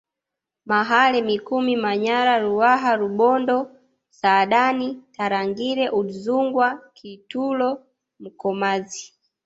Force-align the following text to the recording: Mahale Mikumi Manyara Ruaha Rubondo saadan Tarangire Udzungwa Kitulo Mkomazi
Mahale 0.69 1.19
Mikumi 1.27 1.73
Manyara 1.83 2.35
Ruaha 2.45 2.91
Rubondo 3.01 3.57
saadan 4.09 4.79
Tarangire 5.15 5.85
Udzungwa 5.99 6.67
Kitulo 6.97 7.83
Mkomazi 8.19 9.13